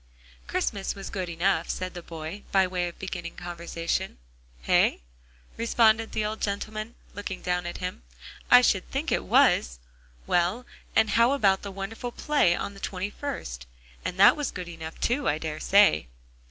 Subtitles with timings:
[0.47, 4.17] "Christmas was good enough," said the boy, by way of beginning conversation.
[4.63, 5.03] "Hey?"
[5.57, 8.01] responded the old gentleman, looking down at him,
[8.49, 9.77] "I should think it was.
[10.25, 13.67] Well, and how about the wonderful play on the twenty first?
[14.03, 16.07] And that was good enough, too, I dare say."